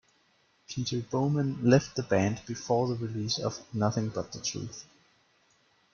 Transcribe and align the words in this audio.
Peter 0.67 0.99
Bowman 1.01 1.59
left 1.61 1.95
the 1.95 2.01
band 2.01 2.41
before 2.47 2.87
the 2.87 2.95
release 2.95 3.37
of 3.37 3.59
"Nothing 3.71 4.09
But 4.09 4.31
the 4.31 4.41
Truth". 4.41 4.85